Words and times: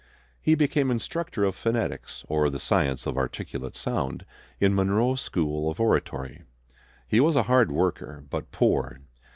He 0.41 0.55
became 0.55 0.89
instructor 0.89 1.43
of 1.43 1.55
phonetics, 1.55 2.23
or 2.27 2.49
the 2.49 2.57
science 2.59 3.05
of 3.05 3.19
articulate 3.19 3.75
sound, 3.75 4.25
in 4.59 4.73
Monroe's 4.73 5.21
School 5.21 5.69
of 5.69 5.79
Oratory. 5.79 6.41
He 7.07 7.19
was 7.19 7.35
a 7.35 7.43
hard 7.43 7.71
worker, 7.71 8.23
but 8.31 8.51
poor. 8.51 8.97